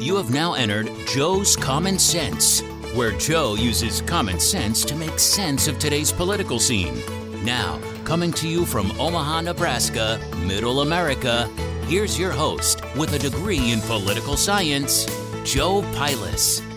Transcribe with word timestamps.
You 0.00 0.16
have 0.16 0.30
now 0.32 0.54
entered 0.54 0.90
Joe's 1.06 1.56
Common 1.56 1.98
Sense, 1.98 2.62
where 2.94 3.12
Joe 3.12 3.54
uses 3.54 4.00
common 4.00 4.40
sense 4.40 4.82
to 4.86 4.96
make 4.96 5.18
sense 5.18 5.68
of 5.68 5.78
today's 5.78 6.10
political 6.10 6.58
scene. 6.58 7.02
Now, 7.44 7.78
coming 8.04 8.32
to 8.32 8.48
you 8.48 8.64
from 8.64 8.98
Omaha, 8.98 9.42
Nebraska, 9.42 10.18
Middle 10.46 10.80
America, 10.80 11.48
here's 11.86 12.18
your 12.18 12.32
host 12.32 12.82
with 12.96 13.12
a 13.12 13.18
degree 13.18 13.72
in 13.72 13.82
political 13.82 14.38
science, 14.38 15.04
Joe 15.44 15.82
Pilas. 15.92 16.67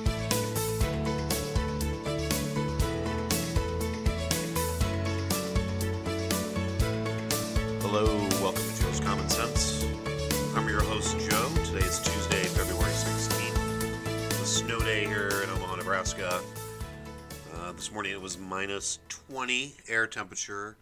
Uh, 17.72 17.74
this 17.74 17.90
morning 17.90 18.12
it 18.12 18.22
was 18.22 18.38
minus 18.38 19.00
20 19.08 19.76
air 19.88 20.06
temperature 20.06 20.76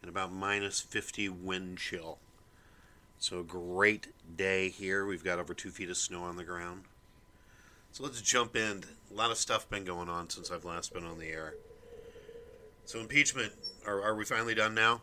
and 0.00 0.08
about 0.08 0.32
minus 0.32 0.80
50 0.80 1.28
wind 1.28 1.76
chill. 1.76 2.18
So, 3.18 3.40
a 3.40 3.42
great 3.42 4.12
day 4.36 4.68
here. 4.68 5.04
We've 5.04 5.24
got 5.24 5.40
over 5.40 5.54
two 5.54 5.70
feet 5.70 5.90
of 5.90 5.96
snow 5.96 6.22
on 6.22 6.36
the 6.36 6.44
ground. 6.44 6.84
So, 7.90 8.04
let's 8.04 8.22
jump 8.22 8.54
in. 8.54 8.84
A 9.10 9.14
lot 9.14 9.32
of 9.32 9.38
stuff 9.38 9.68
been 9.68 9.84
going 9.84 10.08
on 10.08 10.30
since 10.30 10.52
I've 10.52 10.64
last 10.64 10.94
been 10.94 11.04
on 11.04 11.18
the 11.18 11.30
air. 11.30 11.54
So, 12.84 13.00
impeachment. 13.00 13.52
Are, 13.84 14.00
are 14.00 14.14
we 14.14 14.24
finally 14.24 14.54
done 14.54 14.74
now? 14.74 15.00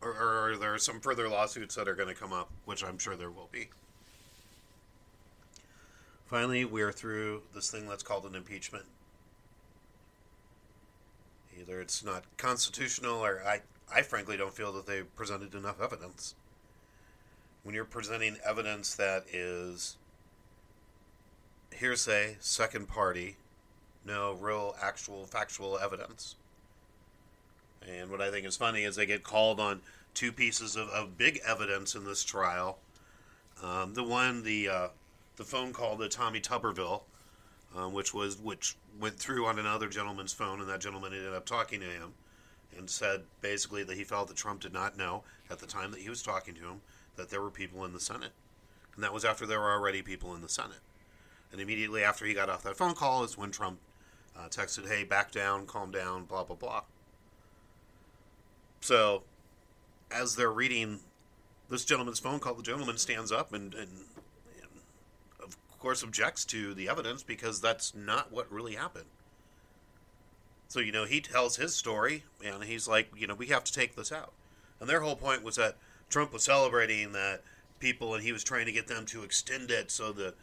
or, 0.00 0.12
or 0.12 0.52
are 0.52 0.56
there 0.56 0.78
some 0.78 1.00
further 1.00 1.28
lawsuits 1.28 1.74
that 1.74 1.86
are 1.86 1.94
going 1.94 2.08
to 2.08 2.14
come 2.14 2.32
up, 2.32 2.50
which 2.64 2.82
I'm 2.82 2.96
sure 2.96 3.14
there 3.14 3.30
will 3.30 3.50
be. 3.52 3.68
Finally, 6.28 6.64
we 6.64 6.80
are 6.80 6.92
through 6.92 7.42
this 7.54 7.70
thing 7.70 7.86
that's 7.86 8.02
called 8.02 8.24
an 8.24 8.34
impeachment. 8.34 8.86
Either 11.58 11.80
it's 11.80 12.04
not 12.04 12.24
constitutional, 12.36 13.24
or 13.24 13.42
I, 13.46 13.62
I 13.92 14.02
frankly 14.02 14.36
don't 14.36 14.54
feel 14.54 14.72
that 14.72 14.86
they 14.86 15.02
presented 15.02 15.54
enough 15.54 15.80
evidence. 15.80 16.34
When 17.62 17.74
you're 17.74 17.84
presenting 17.84 18.36
evidence 18.46 18.94
that 18.94 19.24
is 19.32 19.96
hearsay, 21.74 22.36
second 22.40 22.88
party, 22.88 23.36
no 24.04 24.34
real, 24.34 24.76
actual, 24.80 25.26
factual 25.26 25.78
evidence 25.78 26.36
and 27.88 28.10
what 28.10 28.20
I 28.20 28.30
think 28.30 28.46
is 28.46 28.56
funny 28.56 28.84
is 28.84 28.96
they 28.96 29.06
get 29.06 29.22
called 29.22 29.60
on 29.60 29.80
two 30.14 30.32
pieces 30.32 30.76
of, 30.76 30.88
of 30.88 31.16
big 31.16 31.40
evidence 31.46 31.94
in 31.94 32.04
this 32.04 32.24
trial. 32.24 32.78
Um, 33.62 33.94
the 33.94 34.04
one, 34.04 34.42
the 34.42 34.68
uh, 34.68 34.88
the 35.36 35.44
phone 35.44 35.72
call 35.72 35.96
to 35.98 36.08
Tommy 36.08 36.40
Tuberville, 36.40 37.02
um, 37.76 37.92
which 37.92 38.14
was 38.14 38.38
which 38.38 38.76
went 39.00 39.16
through 39.16 39.46
on 39.46 39.58
another 39.58 39.88
gentleman's 39.88 40.32
phone, 40.32 40.60
and 40.60 40.68
that 40.68 40.80
gentleman 40.80 41.12
ended 41.12 41.34
up 41.34 41.46
talking 41.46 41.80
to 41.80 41.86
him, 41.86 42.14
and 42.76 42.88
said 42.88 43.22
basically 43.40 43.82
that 43.84 43.96
he 43.96 44.04
felt 44.04 44.28
that 44.28 44.36
Trump 44.36 44.60
did 44.60 44.72
not 44.72 44.96
know 44.96 45.22
at 45.50 45.58
the 45.58 45.66
time 45.66 45.90
that 45.90 46.00
he 46.00 46.08
was 46.08 46.22
talking 46.22 46.54
to 46.54 46.60
him 46.60 46.80
that 47.16 47.30
there 47.30 47.40
were 47.40 47.50
people 47.50 47.84
in 47.84 47.92
the 47.92 48.00
Senate, 48.00 48.32
and 48.94 49.04
that 49.04 49.12
was 49.12 49.24
after 49.24 49.46
there 49.46 49.60
were 49.60 49.72
already 49.72 50.02
people 50.02 50.34
in 50.34 50.42
the 50.42 50.48
Senate, 50.48 50.80
and 51.52 51.60
immediately 51.60 52.02
after 52.02 52.24
he 52.24 52.34
got 52.34 52.48
off 52.48 52.62
that 52.62 52.76
phone 52.76 52.94
call 52.94 53.24
is 53.24 53.36
when 53.36 53.50
Trump 53.50 53.78
uh, 54.36 54.48
texted, 54.48 54.88
"Hey, 54.88 55.04
back 55.04 55.32
down, 55.32 55.66
calm 55.66 55.90
down, 55.90 56.24
blah 56.24 56.44
blah 56.44 56.56
blah." 56.56 56.82
So, 58.80 59.22
as 60.10 60.36
they're 60.36 60.52
reading 60.52 61.00
this 61.68 61.84
gentleman's 61.84 62.18
phone 62.18 62.40
call, 62.40 62.54
the 62.54 62.62
gentleman 62.62 62.96
stands 62.96 63.32
up 63.32 63.52
and, 63.52 63.74
and, 63.74 63.88
and, 63.88 64.17
of 65.78 65.82
course, 65.82 66.02
objects 66.02 66.44
to 66.46 66.74
the 66.74 66.88
evidence 66.88 67.22
because 67.22 67.60
that's 67.60 67.94
not 67.94 68.32
what 68.32 68.50
really 68.50 68.74
happened. 68.74 69.06
So, 70.66 70.80
you 70.80 70.90
know, 70.90 71.04
he 71.04 71.20
tells 71.20 71.56
his 71.56 71.74
story 71.74 72.24
and 72.44 72.64
he's 72.64 72.88
like, 72.88 73.10
you 73.16 73.28
know, 73.28 73.34
we 73.34 73.46
have 73.46 73.62
to 73.62 73.72
take 73.72 73.94
this 73.94 74.10
out. 74.10 74.32
And 74.80 74.90
their 74.90 75.00
whole 75.00 75.16
point 75.16 75.42
was 75.42 75.56
that 75.56 75.76
Trump 76.10 76.32
was 76.32 76.42
celebrating 76.42 77.12
that 77.12 77.42
people 77.78 78.12
and 78.14 78.24
he 78.24 78.32
was 78.32 78.42
trying 78.42 78.66
to 78.66 78.72
get 78.72 78.88
them 78.88 79.06
to 79.06 79.22
extend 79.22 79.70
it 79.70 79.90
so 79.90 80.12
that 80.12 80.34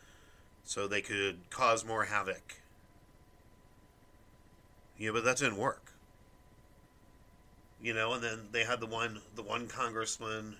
so 0.63 0.87
they 0.87 1.01
could 1.01 1.49
cause 1.49 1.85
more 1.85 2.05
havoc. 2.05 2.61
Yeah, 4.97 5.11
but 5.11 5.25
that 5.25 5.37
didn't 5.37 5.57
work 5.57 5.85
you 7.85 7.93
know, 7.93 8.13
and 8.13 8.23
then 8.23 8.39
they 8.51 8.63
had 8.63 8.79
the 8.79 8.87
one 8.87 9.21
the 9.35 9.43
one 9.43 9.67
congressman, 9.67 10.55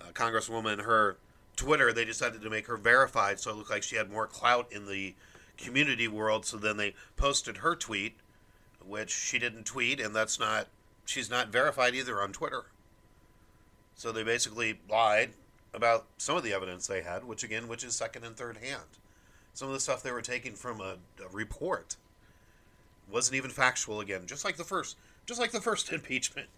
uh, 0.00 0.12
congresswoman, 0.12 0.80
her 0.80 1.16
Twitter. 1.56 1.92
They 1.92 2.04
decided 2.04 2.42
to 2.42 2.50
make 2.50 2.66
her 2.66 2.76
verified, 2.76 3.40
so 3.40 3.50
it 3.50 3.56
looked 3.56 3.70
like 3.70 3.82
she 3.82 3.96
had 3.96 4.10
more 4.10 4.26
clout 4.26 4.70
in 4.70 4.86
the 4.86 5.14
community 5.56 6.06
world. 6.06 6.44
So 6.44 6.56
then 6.56 6.76
they 6.76 6.94
posted 7.16 7.58
her 7.58 7.74
tweet, 7.74 8.16
which 8.84 9.10
she 9.10 9.38
didn't 9.38 9.64
tweet, 9.64 10.00
and 10.00 10.14
that's 10.14 10.38
not 10.38 10.68
she's 11.04 11.30
not 11.30 11.48
verified 11.48 11.94
either 11.94 12.20
on 12.20 12.32
Twitter. 12.32 12.66
So 13.94 14.12
they 14.12 14.22
basically 14.22 14.80
lied 14.90 15.30
about 15.72 16.06
some 16.18 16.36
of 16.36 16.42
the 16.42 16.52
evidence 16.52 16.86
they 16.86 17.02
had, 17.02 17.24
which 17.24 17.42
again, 17.42 17.68
which 17.68 17.84
is 17.84 17.94
second 17.94 18.24
and 18.24 18.36
third 18.36 18.58
hand. 18.58 18.98
Some 19.54 19.68
of 19.68 19.74
the 19.74 19.80
stuff 19.80 20.02
they 20.02 20.12
were 20.12 20.22
taking 20.22 20.54
from 20.54 20.80
a, 20.80 20.96
a 21.24 21.28
report 21.32 21.96
wasn't 23.10 23.36
even 23.36 23.50
factual 23.50 24.00
again, 24.00 24.22
just 24.26 24.44
like 24.44 24.56
the 24.56 24.64
first 24.64 24.96
just 25.26 25.40
like 25.40 25.52
the 25.52 25.60
first 25.60 25.92
impeachment. 25.92 26.48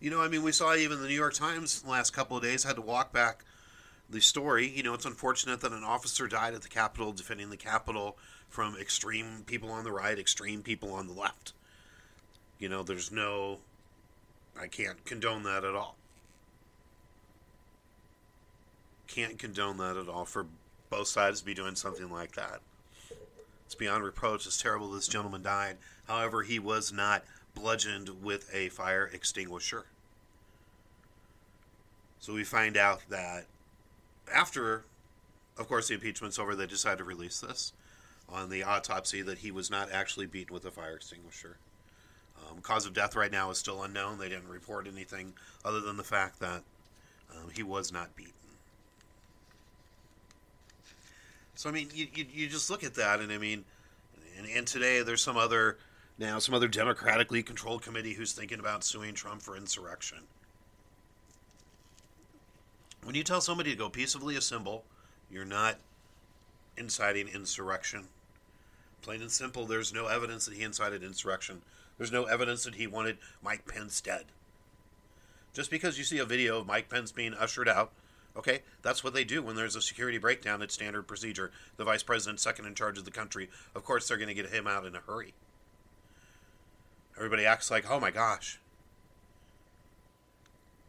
You 0.00 0.10
know, 0.10 0.20
I 0.20 0.28
mean, 0.28 0.42
we 0.42 0.52
saw 0.52 0.74
even 0.74 1.00
the 1.00 1.08
New 1.08 1.14
York 1.14 1.34
Times 1.34 1.84
last 1.86 2.12
couple 2.12 2.36
of 2.36 2.42
days 2.42 2.64
had 2.64 2.76
to 2.76 2.82
walk 2.82 3.12
back 3.12 3.44
the 4.10 4.20
story. 4.20 4.68
You 4.68 4.82
know, 4.82 4.94
it's 4.94 5.06
unfortunate 5.06 5.60
that 5.62 5.72
an 5.72 5.84
officer 5.84 6.28
died 6.28 6.54
at 6.54 6.62
the 6.62 6.68
Capitol 6.68 7.12
defending 7.12 7.50
the 7.50 7.56
Capitol 7.56 8.18
from 8.48 8.76
extreme 8.76 9.42
people 9.46 9.70
on 9.70 9.84
the 9.84 9.92
right, 9.92 10.18
extreme 10.18 10.62
people 10.62 10.92
on 10.92 11.06
the 11.06 11.14
left. 11.14 11.52
You 12.58 12.68
know, 12.68 12.82
there's 12.82 13.10
no. 13.10 13.58
I 14.58 14.66
can't 14.66 15.04
condone 15.04 15.42
that 15.44 15.64
at 15.64 15.74
all. 15.74 15.96
Can't 19.06 19.38
condone 19.38 19.76
that 19.78 19.96
at 19.96 20.08
all 20.08 20.24
for 20.24 20.46
both 20.90 21.08
sides 21.08 21.40
to 21.40 21.46
be 21.46 21.54
doing 21.54 21.74
something 21.74 22.10
like 22.10 22.34
that. 22.36 22.60
It's 23.66 23.74
beyond 23.74 24.04
reproach. 24.04 24.46
It's 24.46 24.60
terrible 24.60 24.90
this 24.90 25.08
gentleman 25.08 25.42
died. 25.42 25.76
However, 26.06 26.42
he 26.42 26.58
was 26.58 26.92
not 26.92 27.24
bludgeoned 27.56 28.22
with 28.22 28.48
a 28.54 28.68
fire 28.68 29.10
extinguisher. 29.12 29.86
So 32.20 32.34
we 32.34 32.44
find 32.44 32.76
out 32.76 33.02
that 33.08 33.46
after, 34.32 34.84
of 35.58 35.66
course, 35.66 35.88
the 35.88 35.94
impeachment's 35.94 36.38
over, 36.38 36.54
they 36.54 36.66
decide 36.66 36.98
to 36.98 37.04
release 37.04 37.40
this 37.40 37.72
on 38.28 38.50
the 38.50 38.62
autopsy 38.62 39.22
that 39.22 39.38
he 39.38 39.50
was 39.50 39.70
not 39.70 39.90
actually 39.90 40.26
beaten 40.26 40.54
with 40.54 40.64
a 40.64 40.70
fire 40.70 40.96
extinguisher. 40.96 41.56
Um, 42.38 42.60
cause 42.60 42.86
of 42.86 42.92
death 42.92 43.16
right 43.16 43.32
now 43.32 43.50
is 43.50 43.58
still 43.58 43.82
unknown. 43.82 44.18
They 44.18 44.28
didn't 44.28 44.48
report 44.48 44.86
anything 44.86 45.32
other 45.64 45.80
than 45.80 45.96
the 45.96 46.04
fact 46.04 46.38
that 46.40 46.62
um, 47.30 47.50
he 47.54 47.62
was 47.62 47.92
not 47.92 48.14
beaten. 48.14 48.32
So 51.54 51.70
I 51.70 51.72
mean, 51.72 51.88
you, 51.94 52.06
you, 52.14 52.26
you 52.30 52.48
just 52.48 52.68
look 52.68 52.84
at 52.84 52.94
that, 52.94 53.20
and 53.20 53.32
I 53.32 53.38
mean, 53.38 53.64
and, 54.36 54.46
and 54.48 54.66
today 54.66 55.02
there's 55.02 55.22
some 55.22 55.38
other 55.38 55.78
now 56.18 56.38
some 56.38 56.54
other 56.54 56.68
democratically 56.68 57.42
controlled 57.42 57.82
committee 57.82 58.14
who's 58.14 58.32
thinking 58.32 58.58
about 58.58 58.84
suing 58.84 59.14
Trump 59.14 59.42
for 59.42 59.56
insurrection. 59.56 60.18
When 63.02 63.14
you 63.14 63.22
tell 63.22 63.40
somebody 63.40 63.70
to 63.70 63.76
go 63.76 63.88
peaceably 63.88 64.36
assemble, 64.36 64.84
you're 65.30 65.44
not 65.44 65.76
inciting 66.76 67.28
insurrection. 67.28 68.04
Plain 69.02 69.22
and 69.22 69.30
simple, 69.30 69.66
there's 69.66 69.92
no 69.92 70.06
evidence 70.06 70.46
that 70.46 70.54
he 70.54 70.62
incited 70.62 71.04
insurrection. 71.04 71.62
There's 71.98 72.12
no 72.12 72.24
evidence 72.24 72.64
that 72.64 72.74
he 72.74 72.86
wanted 72.86 73.18
Mike 73.42 73.66
Pence 73.66 74.00
dead. 74.00 74.24
Just 75.52 75.70
because 75.70 75.98
you 75.98 76.04
see 76.04 76.18
a 76.18 76.24
video 76.24 76.58
of 76.58 76.66
Mike 76.66 76.88
Pence 76.88 77.12
being 77.12 77.32
ushered 77.32 77.68
out, 77.68 77.92
okay, 78.36 78.62
that's 78.82 79.04
what 79.04 79.14
they 79.14 79.24
do 79.24 79.42
when 79.42 79.56
there's 79.56 79.76
a 79.76 79.80
security 79.80 80.18
breakdown. 80.18 80.60
It's 80.60 80.74
standard 80.74 81.06
procedure. 81.06 81.52
The 81.76 81.84
vice 81.84 82.02
president, 82.02 82.40
second 82.40 82.66
in 82.66 82.74
charge 82.74 82.98
of 82.98 83.04
the 83.04 83.10
country, 83.10 83.48
of 83.74 83.84
course, 83.84 84.08
they're 84.08 84.18
going 84.18 84.28
to 84.28 84.34
get 84.34 84.50
him 84.50 84.66
out 84.66 84.84
in 84.84 84.96
a 84.96 85.00
hurry. 85.00 85.34
Everybody 87.16 87.46
acts 87.46 87.70
like, 87.70 87.90
oh 87.90 87.98
my 87.98 88.10
gosh. 88.10 88.58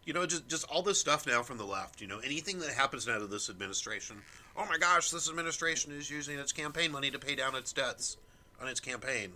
You 0.05 0.13
know, 0.13 0.25
just 0.25 0.47
just 0.47 0.65
all 0.69 0.81
this 0.81 0.99
stuff 0.99 1.27
now 1.27 1.43
from 1.43 1.57
the 1.57 1.65
left. 1.65 1.99
You 2.01 2.07
know, 2.07 2.19
anything 2.19 2.59
that 2.59 2.69
happens 2.69 3.09
out 3.09 3.21
of 3.21 3.29
this 3.29 3.49
administration. 3.49 4.21
Oh 4.55 4.65
my 4.65 4.77
gosh, 4.77 5.11
this 5.11 5.29
administration 5.29 5.91
is 5.91 6.09
using 6.09 6.39
its 6.39 6.51
campaign 6.53 6.91
money 6.91 7.11
to 7.11 7.19
pay 7.19 7.35
down 7.35 7.55
its 7.55 7.73
debts 7.73 8.17
on 8.61 8.67
its 8.67 8.79
campaign. 8.79 9.33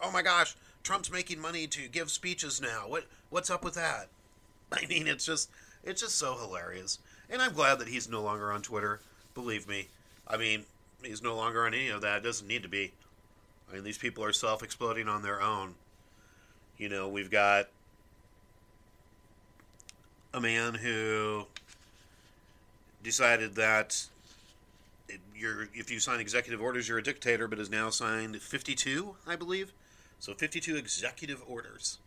Oh 0.00 0.10
my 0.10 0.22
gosh, 0.22 0.56
Trump's 0.82 1.10
making 1.10 1.40
money 1.40 1.66
to 1.66 1.88
give 1.88 2.10
speeches 2.10 2.60
now. 2.60 2.84
What 2.86 3.04
what's 3.28 3.50
up 3.50 3.62
with 3.64 3.74
that? 3.74 4.08
I 4.72 4.86
mean, 4.86 5.06
it's 5.06 5.26
just 5.26 5.50
it's 5.84 6.00
just 6.00 6.16
so 6.16 6.36
hilarious. 6.36 6.98
And 7.28 7.42
I'm 7.42 7.52
glad 7.52 7.78
that 7.80 7.88
he's 7.88 8.08
no 8.08 8.22
longer 8.22 8.52
on 8.52 8.62
Twitter. 8.62 9.00
Believe 9.34 9.68
me. 9.68 9.88
I 10.26 10.36
mean, 10.36 10.64
he's 11.02 11.22
no 11.22 11.36
longer 11.36 11.66
on 11.66 11.74
any 11.74 11.88
of 11.88 12.00
that. 12.02 12.18
It 12.18 12.24
doesn't 12.24 12.46
need 12.46 12.62
to 12.62 12.68
be. 12.68 12.92
I 13.70 13.74
mean, 13.74 13.84
these 13.84 13.98
people 13.98 14.24
are 14.24 14.32
self 14.32 14.62
exploding 14.62 15.08
on 15.08 15.22
their 15.22 15.40
own. 15.40 15.74
You 16.78 16.88
know, 16.88 17.08
we've 17.08 17.30
got 17.30 17.68
a 20.34 20.40
man 20.40 20.74
who 20.74 21.46
decided 23.02 23.54
that 23.54 24.06
if 25.08 25.90
you 25.90 26.00
sign 26.00 26.20
executive 26.20 26.60
orders, 26.60 26.88
you're 26.88 26.98
a 26.98 27.02
dictator, 27.02 27.48
but 27.48 27.58
has 27.58 27.70
now 27.70 27.90
signed 27.90 28.36
52, 28.36 29.16
I 29.26 29.36
believe. 29.36 29.72
So 30.18 30.34
52 30.34 30.76
executive 30.76 31.42
orders. 31.46 31.98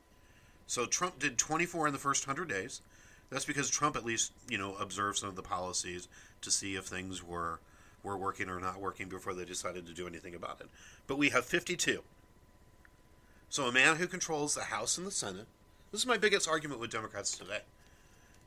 So 0.68 0.86
Trump 0.86 1.20
did 1.20 1.38
24 1.38 1.88
in 1.88 1.94
the 1.94 2.00
first 2.00 2.28
100 2.28 2.50
days. 2.50 2.82
That's 3.30 3.46
because 3.46 3.70
Trump 3.70 3.96
at 3.96 4.06
least, 4.06 4.32
you 4.48 4.58
know, 4.58 4.76
observed 4.76 5.20
some 5.20 5.30
of 5.30 5.36
the 5.36 5.42
policies 5.42 6.08
to 6.42 6.52
see 6.52 6.76
if 6.76 6.86
things 6.86 7.24
were 7.24 7.60
were 8.02 8.18
working 8.18 8.50
or 8.50 8.60
not 8.60 8.80
working 8.80 9.10
before 9.10 9.34
they 9.34 9.44
decided 9.44 9.86
to 9.86 9.94
do 9.94 10.08
anything 10.08 10.34
about 10.34 10.62
it. 10.62 10.68
But 11.06 11.18
we 11.18 11.30
have 11.30 11.46
52. 11.46 12.02
So 13.50 13.66
a 13.66 13.72
man 13.72 13.96
who 13.96 14.06
controls 14.06 14.54
the 14.54 14.62
House 14.62 14.98
and 14.98 15.08
the 15.08 15.12
Senate. 15.12 15.48
This 15.92 16.02
is 16.02 16.08
my 16.08 16.18
biggest 16.18 16.48
argument 16.48 16.80
with 16.80 16.92
Democrats 16.92 17.36
today. 17.36 17.62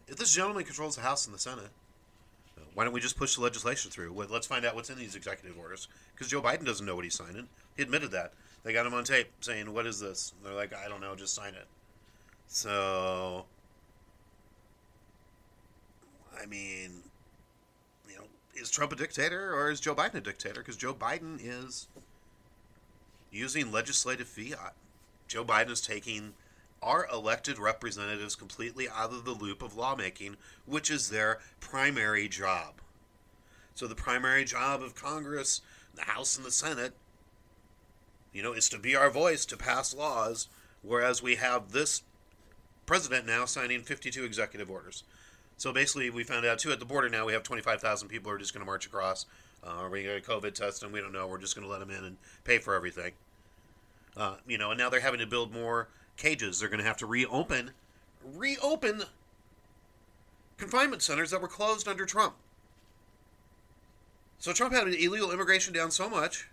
If 0.06 0.16
this 0.16 0.32
gentleman 0.32 0.64
controls 0.64 0.94
the 0.94 1.02
House 1.02 1.26
and 1.26 1.34
the 1.34 1.40
Senate, 1.40 1.70
uh, 2.56 2.62
why 2.75 2.84
don't 2.84 2.93
we 2.93 3.00
just 3.00 3.16
push 3.16 3.34
the 3.34 3.43
legislation 3.43 3.90
through? 3.90 4.12
Let's 4.31 4.46
find 4.46 4.64
out 4.64 4.76
what's 4.76 4.90
in 4.90 4.99
these 4.99 5.16
executive 5.16 5.58
orders. 5.58 5.88
Because 6.14 6.28
Joe 6.28 6.40
Biden 6.40 6.64
doesn't 6.64 6.87
know 6.87 6.94
what 6.94 7.02
he's 7.02 7.16
signing. 7.16 7.49
He 7.76 7.82
admitted 7.82 8.12
that. 8.12 8.32
They 8.62 8.72
got 8.72 8.87
him 8.87 8.94
on 8.94 9.02
tape 9.02 9.26
saying, 9.40 9.72
What 9.72 9.87
is 9.87 9.99
this? 9.99 10.34
And 10.37 10.46
they're 10.46 10.56
like, 10.56 10.72
I 10.72 10.88
don't 10.88 11.00
know, 11.00 11.16
just 11.16 11.34
sign 11.34 11.55
it. 11.55 11.66
So, 12.46 13.46
I 16.40 16.46
mean, 16.46 16.90
you 18.08 18.14
know, 18.14 18.25
is 18.55 18.70
Trump 18.70 18.93
a 18.93 18.96
dictator 18.96 19.52
or 19.52 19.72
is 19.72 19.81
Joe 19.81 19.96
Biden 19.96 20.14
a 20.14 20.20
dictator? 20.20 20.60
Because 20.60 20.76
Joe 20.76 20.94
Biden 20.94 21.40
is 21.43 21.88
using 23.32 23.72
legislative 23.72 24.28
fiat. 24.28 24.75
Joe 25.32 25.46
Biden 25.46 25.70
is 25.70 25.81
taking 25.81 26.34
our 26.82 27.08
elected 27.11 27.58
representatives 27.58 28.37
completely 28.37 28.87
out 28.87 29.12
of 29.12 29.25
the 29.25 29.31
loop 29.31 29.62
of 29.62 29.75
lawmaking, 29.75 30.37
which 30.67 30.90
is 30.90 31.08
their 31.08 31.38
primary 31.58 32.29
job. 32.29 32.82
So, 33.75 33.87
the 33.87 33.94
primary 33.94 34.44
job 34.44 34.82
of 34.82 34.94
Congress, 34.94 35.62
the 35.94 36.02
House, 36.02 36.37
and 36.37 36.44
the 36.44 36.50
Senate, 36.50 36.93
you 38.34 38.43
know, 38.43 38.52
is 38.52 38.69
to 38.69 38.79
be 38.79 38.94
our 38.94 39.08
voice 39.08 39.46
to 39.46 39.56
pass 39.56 39.94
laws, 39.94 40.49
whereas 40.82 41.23
we 41.23 41.37
have 41.37 41.73
this 41.73 42.02
president 42.84 43.26
now 43.26 43.46
signing 43.46 43.81
52 43.81 44.25
executive 44.25 44.70
orders. 44.70 45.02
So 45.56 45.73
basically, 45.73 46.11
we 46.11 46.25
found 46.25 46.44
out 46.44 46.58
too 46.58 46.73
at 46.73 46.79
the 46.79 46.84
border 46.84 47.08
now 47.08 47.25
we 47.25 47.32
have 47.32 47.43
25,000 47.43 48.08
people 48.08 48.29
who 48.29 48.37
are 48.37 48.38
just 48.38 48.52
going 48.52 48.61
to 48.61 48.67
march 48.67 48.84
across. 48.84 49.25
Uh, 49.64 49.88
we 49.90 50.02
going 50.02 50.20
to 50.20 50.29
COVID 50.29 50.52
test 50.52 50.82
them? 50.82 50.93
we 50.93 51.00
don't 51.00 51.12
know. 51.12 51.26
We're 51.26 51.38
just 51.38 51.55
going 51.55 51.67
to 51.67 51.70
let 51.70 51.81
them 51.81 51.90
in 51.90 52.05
and 52.05 52.19
pay 52.44 52.58
for 52.58 52.75
everything. 52.75 53.12
Uh, 54.16 54.36
you 54.46 54.58
know, 54.58 54.70
and 54.70 54.78
now 54.78 54.90
they're 54.90 55.00
having 55.00 55.20
to 55.20 55.26
build 55.26 55.52
more 55.52 55.88
cages. 56.16 56.60
They're 56.60 56.68
going 56.68 56.80
to 56.80 56.86
have 56.86 56.98
to 56.98 57.06
reopen, 57.06 57.70
reopen 58.24 59.04
confinement 60.58 61.02
centers 61.02 61.30
that 61.30 61.40
were 61.40 61.48
closed 61.48 61.88
under 61.88 62.04
Trump. 62.04 62.34
So 64.38 64.52
Trump 64.52 64.74
had 64.74 64.88
illegal 64.88 65.32
immigration 65.32 65.72
down 65.72 65.90
so 65.90 66.10
much 66.10 66.48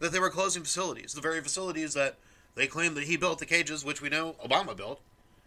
that 0.00 0.12
they 0.12 0.18
were 0.18 0.30
closing 0.30 0.62
facilities. 0.62 1.12
The 1.12 1.20
very 1.20 1.40
facilities 1.40 1.94
that 1.94 2.16
they 2.54 2.66
claim 2.66 2.94
that 2.94 3.04
he 3.04 3.16
built 3.16 3.38
the 3.38 3.46
cages, 3.46 3.84
which 3.84 4.00
we 4.02 4.08
know 4.08 4.36
Obama 4.44 4.76
built. 4.76 5.00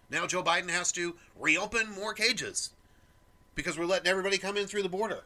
Now 0.09 0.25
Joe 0.25 0.43
Biden 0.43 0.69
has 0.69 0.91
to 0.93 1.15
reopen 1.39 1.91
more 1.91 2.13
cages 2.13 2.71
because 3.55 3.77
we're 3.77 3.85
letting 3.85 4.07
everybody 4.07 4.37
come 4.37 4.57
in 4.57 4.67
through 4.67 4.83
the 4.83 4.89
border. 4.89 5.23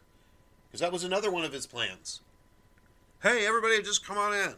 Because 0.68 0.82
that 0.82 0.92
was 0.92 1.04
another 1.04 1.32
one 1.32 1.44
of 1.44 1.54
his 1.54 1.68
plans. 1.68 2.22
Hey, 3.24 3.46
everybody, 3.46 3.82
just 3.82 4.06
come 4.06 4.18
on 4.18 4.34
in. 4.34 4.54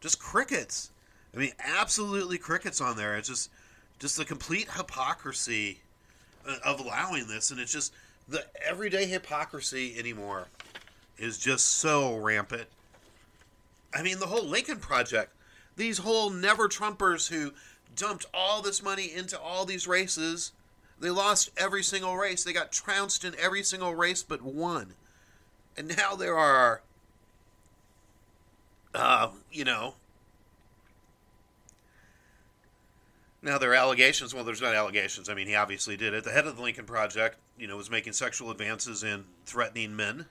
Just 0.00 0.18
crickets. 0.18 0.90
I 1.34 1.38
mean, 1.38 1.52
absolutely 1.58 2.38
crickets 2.38 2.80
on 2.80 2.96
there. 2.96 3.16
It's 3.16 3.28
just, 3.28 3.50
just 3.98 4.16
the 4.16 4.24
complete 4.24 4.70
hypocrisy 4.70 5.80
uh, 6.46 6.56
of 6.64 6.80
allowing 6.80 7.28
this, 7.28 7.50
and 7.50 7.60
it's 7.60 7.72
just 7.72 7.92
the 8.28 8.44
everyday 8.66 9.06
hypocrisy 9.06 9.98
anymore 9.98 10.48
is 11.18 11.38
just 11.38 11.66
so 11.66 12.16
rampant. 12.16 12.68
I 13.94 14.02
mean, 14.02 14.20
the 14.20 14.26
whole 14.26 14.44
Lincoln 14.44 14.78
Project, 14.78 15.32
these 15.76 15.98
whole 15.98 16.30
never 16.30 16.68
Trumpers 16.68 17.28
who 17.28 17.52
dumped 17.96 18.26
all 18.32 18.62
this 18.62 18.82
money 18.82 19.12
into 19.12 19.38
all 19.38 19.64
these 19.64 19.88
races, 19.88 20.52
they 21.00 21.10
lost 21.10 21.50
every 21.56 21.82
single 21.82 22.16
race. 22.16 22.44
They 22.44 22.52
got 22.52 22.72
trounced 22.72 23.24
in 23.24 23.34
every 23.38 23.62
single 23.62 23.94
race 23.94 24.22
but 24.22 24.42
one. 24.42 24.94
And 25.76 25.96
now 25.96 26.14
there 26.14 26.36
are, 26.36 26.82
uh, 28.94 29.30
you 29.52 29.64
know, 29.64 29.94
now 33.42 33.58
there 33.58 33.70
are 33.72 33.76
allegations. 33.76 34.34
Well, 34.34 34.44
there's 34.44 34.62
not 34.62 34.74
allegations. 34.74 35.28
I 35.28 35.34
mean, 35.34 35.46
he 35.46 35.54
obviously 35.54 35.96
did 35.96 36.14
it. 36.14 36.24
The 36.24 36.30
head 36.30 36.46
of 36.46 36.56
the 36.56 36.62
Lincoln 36.62 36.86
Project, 36.86 37.36
you 37.58 37.66
know, 37.66 37.76
was 37.76 37.90
making 37.90 38.12
sexual 38.12 38.50
advances 38.50 39.02
in 39.02 39.24
threatening 39.46 39.94
men 39.94 40.26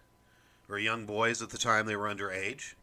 or 0.70 0.78
young 0.80 1.06
boys 1.06 1.42
at 1.42 1.50
the 1.50 1.58
time 1.58 1.86
they 1.86 1.96
were 1.96 2.08
underage. 2.08 2.74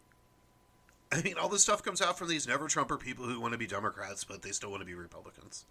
I 1.13 1.23
mean, 1.23 1.35
all 1.39 1.49
this 1.49 1.63
stuff 1.63 1.83
comes 1.83 2.03
out 2.03 2.19
from 2.19 2.29
these 2.29 2.49
never 2.49 2.67
Trumper 2.67 2.97
people 2.97 3.27
who 3.27 3.39
want 3.39 3.53
to 3.53 3.59
be 3.59 3.67
Democrats, 3.67 4.25
but 4.25 4.43
they 4.43 4.51
still 4.51 4.71
want 4.71 4.81
to 4.81 4.87
be 4.87 4.95
Republicans. 4.95 5.65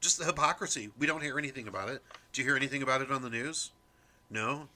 Just 0.00 0.18
the 0.18 0.24
hypocrisy. 0.24 0.90
We 0.98 1.06
don't 1.06 1.22
hear 1.22 1.38
anything 1.38 1.68
about 1.68 1.88
it. 1.88 2.02
Do 2.32 2.40
you 2.40 2.46
hear 2.46 2.56
anything 2.56 2.82
about 2.82 3.02
it 3.02 3.10
on 3.10 3.22
the 3.22 3.30
news? 3.30 3.72
No. 4.30 4.68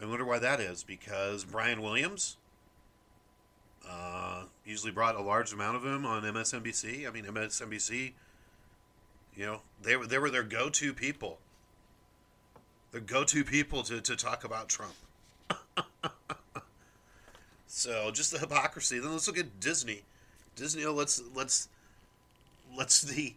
I 0.00 0.06
wonder 0.06 0.24
why 0.24 0.38
that 0.38 0.60
is. 0.60 0.84
Because 0.84 1.44
Brian 1.44 1.82
Williams 1.82 2.36
uh, 3.88 4.44
usually 4.64 4.92
brought 4.92 5.14
a 5.14 5.22
large 5.22 5.52
amount 5.52 5.76
of 5.76 5.82
them 5.82 6.06
on 6.06 6.22
MSNBC. 6.22 7.06
I 7.06 7.10
mean, 7.10 7.24
MSNBC, 7.24 8.12
you 9.36 9.46
know, 9.46 9.60
they 9.82 9.96
were 9.96 10.06
they 10.06 10.18
were 10.18 10.30
their 10.30 10.42
go-to 10.42 10.92
people. 10.92 11.38
Their 12.92 13.00
go-to 13.00 13.44
people 13.44 13.82
to, 13.84 14.00
to 14.00 14.16
talk 14.16 14.44
about 14.44 14.68
Trump. 14.68 14.94
So 17.78 18.10
just 18.10 18.32
the 18.32 18.38
hypocrisy. 18.40 18.98
Then 18.98 19.12
let's 19.12 19.28
look 19.28 19.38
at 19.38 19.60
Disney. 19.60 20.02
Disney, 20.56 20.84
let's 20.86 21.22
let's 21.34 21.68
let's 22.76 23.02
the 23.02 23.34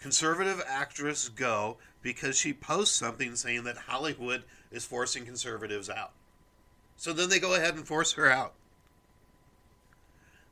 conservative 0.00 0.62
actress 0.66 1.28
go 1.28 1.78
because 2.02 2.38
she 2.38 2.52
posts 2.52 2.96
something 2.96 3.34
saying 3.34 3.64
that 3.64 3.76
Hollywood 3.76 4.44
is 4.70 4.84
forcing 4.84 5.24
conservatives 5.24 5.90
out. 5.90 6.12
So 6.96 7.12
then 7.12 7.28
they 7.28 7.38
go 7.38 7.54
ahead 7.54 7.74
and 7.74 7.86
force 7.86 8.12
her 8.12 8.30
out. 8.30 8.54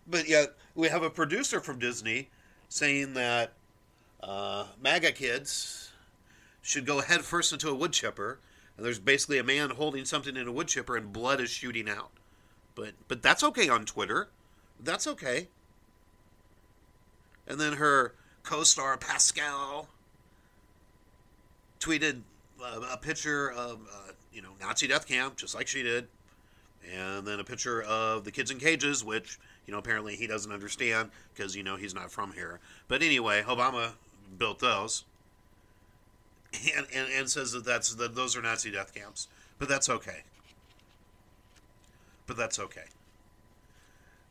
But 0.06 0.28
yet 0.28 0.54
we 0.74 0.88
have 0.88 1.02
a 1.02 1.10
producer 1.10 1.60
from 1.60 1.78
Disney 1.78 2.28
saying 2.68 3.14
that 3.14 3.52
uh, 4.22 4.66
MAGA 4.80 5.12
kids 5.12 5.92
should 6.62 6.86
go 6.86 7.00
head 7.00 7.22
first 7.22 7.52
into 7.52 7.68
a 7.68 7.74
wood 7.74 7.92
chipper, 7.92 8.38
and 8.76 8.84
there's 8.84 8.98
basically 8.98 9.38
a 9.38 9.44
man 9.44 9.70
holding 9.70 10.04
something 10.04 10.36
in 10.36 10.48
a 10.48 10.52
wood 10.52 10.68
chipper, 10.68 10.96
and 10.96 11.12
blood 11.12 11.40
is 11.40 11.50
shooting 11.50 11.88
out. 11.88 12.10
But 12.74 12.92
but 13.08 13.22
that's 13.22 13.42
okay 13.42 13.68
on 13.68 13.84
Twitter. 13.84 14.28
That's 14.78 15.06
okay. 15.06 15.48
And 17.46 17.60
then 17.60 17.74
her 17.74 18.14
co-star 18.46 18.96
Pascal 18.96 19.88
tweeted 21.78 22.20
uh, 22.62 22.80
a 22.90 22.96
picture 22.96 23.50
of 23.52 23.80
uh, 23.92 24.12
you 24.32 24.40
know 24.40 24.50
Nazi 24.60 24.86
death 24.86 25.06
camp, 25.06 25.36
just 25.36 25.54
like 25.54 25.66
she 25.66 25.82
did, 25.82 26.08
and 26.90 27.26
then 27.26 27.40
a 27.40 27.44
picture 27.44 27.82
of 27.82 28.24
the 28.24 28.30
kids 28.30 28.50
in 28.50 28.58
cages, 28.58 29.04
which 29.04 29.38
you 29.66 29.72
know 29.72 29.78
apparently 29.78 30.16
he 30.16 30.26
doesn't 30.26 30.52
understand 30.52 31.10
because 31.34 31.54
you 31.54 31.62
know 31.62 31.76
he's 31.76 31.94
not 31.94 32.10
from 32.10 32.32
here. 32.32 32.60
But 32.88 33.02
anyway, 33.02 33.42
Obama 33.42 33.92
built 34.38 34.60
those, 34.60 35.04
and 36.76 36.86
and, 36.94 37.08
and 37.12 37.28
says 37.28 37.52
that 37.52 37.64
that's 37.66 37.94
that 37.96 38.14
those 38.14 38.36
are 38.36 38.42
Nazi 38.42 38.70
death 38.70 38.94
camps. 38.94 39.28
But 39.58 39.68
that's 39.68 39.88
okay 39.88 40.22
but 42.26 42.36
that's 42.36 42.58
okay. 42.58 42.84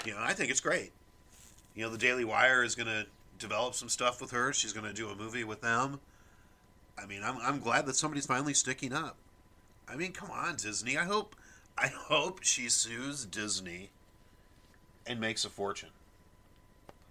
You 0.05 0.13
know, 0.13 0.19
I 0.19 0.33
think 0.33 0.51
it's 0.51 0.59
great. 0.59 0.91
You 1.73 1.83
know, 1.83 1.89
the 1.89 1.97
Daily 1.97 2.25
Wire 2.25 2.63
is 2.63 2.75
going 2.75 2.87
to 2.87 3.05
develop 3.37 3.75
some 3.75 3.89
stuff 3.89 4.21
with 4.21 4.31
her. 4.31 4.53
She's 4.53 4.73
going 4.73 4.85
to 4.85 4.93
do 4.93 5.09
a 5.09 5.15
movie 5.15 5.43
with 5.43 5.61
them. 5.61 5.99
I 6.97 7.05
mean, 7.05 7.21
I'm, 7.23 7.37
I'm 7.41 7.59
glad 7.59 7.85
that 7.85 7.95
somebody's 7.95 8.25
finally 8.25 8.53
sticking 8.53 8.93
up. 8.93 9.17
I 9.87 9.95
mean, 9.95 10.11
come 10.11 10.31
on, 10.31 10.55
Disney. 10.55 10.97
I 10.97 11.03
hope 11.03 11.35
I 11.77 11.87
hope 11.87 12.43
she 12.43 12.69
sues 12.69 13.25
Disney 13.25 13.89
and 15.05 15.19
makes 15.19 15.43
a 15.43 15.49
fortune. 15.49 15.89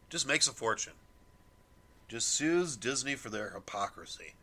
Just 0.08 0.26
makes 0.26 0.48
a 0.48 0.52
fortune. 0.52 0.94
Just 2.08 2.28
sues 2.28 2.76
Disney 2.76 3.14
for 3.14 3.28
their 3.28 3.50
hypocrisy. 3.50 4.34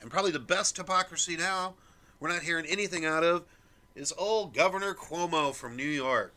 And 0.00 0.10
probably 0.10 0.30
the 0.30 0.38
best 0.38 0.76
hypocrisy 0.76 1.36
now, 1.36 1.74
we're 2.18 2.30
not 2.30 2.42
hearing 2.42 2.66
anything 2.66 3.04
out 3.04 3.22
of 3.22 3.44
is 3.94 4.12
old 4.16 4.54
Governor 4.54 4.94
Cuomo 4.94 5.54
from 5.54 5.76
New 5.76 5.82
York. 5.82 6.36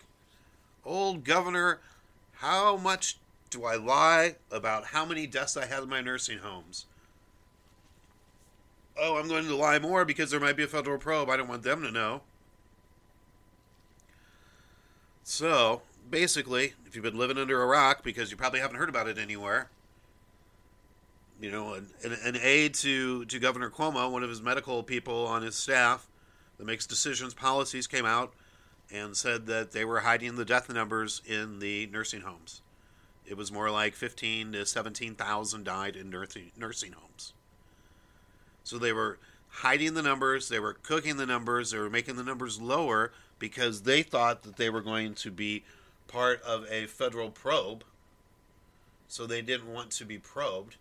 Old 0.84 1.24
Governor, 1.24 1.80
how 2.34 2.76
much 2.76 3.18
do 3.54 3.66
I 3.66 3.76
lie 3.76 4.36
about 4.52 4.86
how 4.86 5.06
many 5.06 5.28
deaths 5.28 5.56
I 5.56 5.66
had 5.66 5.84
in 5.84 5.90
my 5.90 6.02
nursing 6.02 6.40
homes? 6.40 6.86
Oh, 9.00 9.18
I'm 9.18 9.28
going 9.28 9.46
to 9.46 9.56
lie 9.56 9.80
more 9.80 10.06
because 10.06 10.32
there 10.32 10.40
might 10.40 10.58
be 10.58 10.64
a 10.64 10.68
federal 10.68 10.98
probe. 10.98 11.30
I 11.30 11.38
don't 11.38 11.48
want 11.48 11.64
them 11.64 11.82
to 11.84 11.92
know. 11.92 12.22
So, 15.24 15.82
basically, 16.10 16.74
if 16.86 16.96
you've 16.96 17.04
been 17.04 17.18
living 17.18 17.38
under 17.38 17.62
a 17.62 17.66
rock 17.66 18.04
because 18.04 18.30
you 18.30 18.38
probably 18.38 18.60
haven't 18.60 18.78
heard 18.78 18.90
about 18.90 19.08
it 19.08 19.18
anywhere, 19.18 19.70
you 21.40 21.50
know, 21.50 21.74
an, 21.74 21.88
an 22.04 22.38
aide 22.42 22.74
to, 22.76 23.26
to 23.26 23.40
Governor 23.40 23.70
Cuomo, 23.70 24.12
one 24.12 24.24
of 24.24 24.30
his 24.30 24.42
medical 24.42 24.84
people 24.84 25.26
on 25.26 25.42
his 25.42 25.56
staff 25.56 26.08
that 26.58 26.66
makes 26.66 26.86
decisions, 26.86 27.34
policies, 27.34 27.88
came 27.88 28.06
out 28.06 28.34
and 28.92 29.16
said 29.16 29.46
that 29.48 29.72
they 29.72 29.86
were 29.86 30.02
hiding 30.02 30.36
the 30.36 30.46
death 30.46 30.70
numbers 30.70 31.22
in 31.26 31.60
the 31.60 31.88
nursing 31.88 32.22
homes. 32.22 32.62
It 33.26 33.38
was 33.38 33.52
more 33.52 33.70
like 33.70 33.96
15 33.96 34.54
to 34.54 34.66
17,000 34.66 35.64
died 35.64 35.96
in 35.96 36.10
nursing, 36.10 36.52
homes. 36.60 37.34
So 38.64 38.78
they 38.78 38.94
were 38.94 39.18
hiding 39.50 39.94
the 39.94 40.02
numbers, 40.02 40.50
they 40.50 40.60
were 40.60 40.74
cooking 40.74 41.18
the 41.18 41.26
numbers, 41.26 41.72
they 41.72 41.78
were 41.78 41.90
making 41.90 42.16
the 42.16 42.24
numbers 42.24 42.62
lower 42.62 43.12
because 43.40 43.84
they 43.84 44.04
thought 44.04 44.44
that 44.44 44.58
they 44.58 44.70
were 44.70 44.82
going 44.82 45.14
to 45.16 45.32
be 45.32 45.64
part 46.08 46.42
of 46.44 46.66
a 46.70 46.86
federal 46.86 47.30
probe. 47.30 47.84
So 49.08 49.26
they 49.26 49.42
didn't 49.42 49.72
want 49.72 49.92
to 49.92 50.06
be 50.06 50.18
probed. 50.18 50.78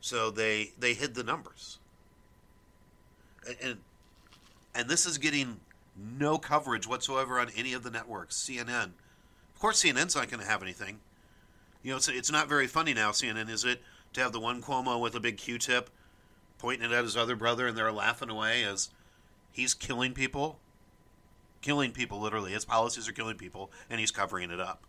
So 0.00 0.30
they 0.30 0.72
they 0.78 0.94
hid 0.94 1.14
the 1.14 1.22
numbers. 1.22 1.78
And, 3.46 3.56
and 3.62 3.78
and 4.74 4.88
this 4.88 5.06
is 5.06 5.18
getting 5.18 5.60
no 5.96 6.38
coverage 6.38 6.86
whatsoever 6.86 7.38
on 7.38 7.50
any 7.56 7.72
of 7.72 7.82
the 7.82 7.90
networks. 7.90 8.36
CNN, 8.36 8.90
course, 9.64 9.82
CNN's 9.82 10.14
not 10.14 10.28
going 10.28 10.42
to 10.42 10.46
have 10.46 10.62
anything. 10.62 11.00
You 11.82 11.92
know, 11.92 11.96
it's 11.96 12.06
it's 12.06 12.30
not 12.30 12.50
very 12.50 12.66
funny 12.66 12.92
now. 12.92 13.12
CNN 13.12 13.48
is 13.48 13.64
it 13.64 13.80
to 14.12 14.20
have 14.20 14.32
the 14.32 14.38
one 14.38 14.60
Cuomo 14.60 15.00
with 15.00 15.14
a 15.14 15.20
big 15.20 15.38
Q-tip 15.38 15.88
pointing 16.58 16.90
it 16.90 16.94
at 16.94 17.02
his 17.02 17.16
other 17.16 17.34
brother, 17.34 17.68
and 17.68 17.76
they're 17.76 17.90
laughing 17.90 18.28
away 18.28 18.62
as 18.62 18.90
he's 19.52 19.72
killing 19.72 20.12
people, 20.12 20.58
killing 21.62 21.92
people 21.92 22.20
literally. 22.20 22.52
His 22.52 22.66
policies 22.66 23.08
are 23.08 23.12
killing 23.12 23.38
people, 23.38 23.70
and 23.88 24.00
he's 24.00 24.10
covering 24.10 24.50
it 24.50 24.60
up. 24.60 24.82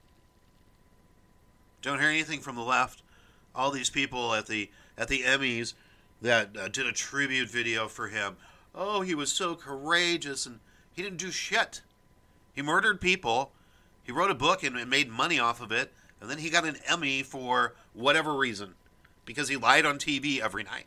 Don't 1.82 2.02
hear 2.02 2.10
anything 2.10 2.42
from 2.42 2.58
the 2.58 2.62
left. 2.62 3.02
All 3.56 3.72
these 3.72 3.90
people 3.90 4.34
at 4.34 4.48
the 4.48 4.70
at 4.98 5.08
the 5.08 5.22
Emmys 5.22 5.74
that 6.22 6.50
uh, 6.58 6.68
did 6.68 6.86
a 6.86 6.92
tribute 6.92 7.50
video 7.50 7.88
for 7.88 8.10
him. 8.10 8.36
Oh, 8.74 9.00
he 9.00 9.16
was 9.16 9.32
so 9.32 9.56
courageous, 9.56 10.46
and 10.46 10.60
he 10.92 11.02
didn't 11.02 11.20
do 11.20 11.32
shit. 11.32 11.82
He 12.54 12.62
murdered 12.62 13.00
people. 13.00 13.54
He 14.06 14.12
wrote 14.12 14.32
a 14.32 14.36
book 14.36 14.64
and, 14.64 14.90
made 14.90 15.10
money 15.10 15.40
off 15.40 15.60
of 15.62 15.72
it, 15.72 15.92
and 16.22 16.30
then 16.30 16.38
he 16.38 16.50
got 16.50 16.66
an 16.66 16.78
Emmy 16.88 17.24
for 17.24 17.74
whatever 17.94 18.36
reason 18.36 18.76
because 19.26 19.50
he 19.50 19.58
lied 19.58 19.86
on 19.86 19.98
TV 19.98 20.40
every 20.40 20.64
night. 20.64 20.86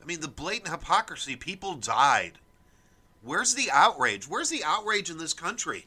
I 0.00 0.06
mean, 0.06 0.20
the 0.20 0.28
blatant 0.28 0.70
hypocrisy. 0.70 1.34
People 1.34 1.74
died. 1.74 2.38
Where's 3.22 3.54
the 3.54 3.68
outrage? 3.72 4.28
Where's 4.28 4.50
the 4.50 4.62
outrage 4.64 5.10
in 5.10 5.18
this 5.18 5.34
country? 5.34 5.86